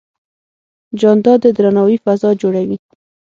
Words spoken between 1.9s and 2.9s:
فضا جوړوي.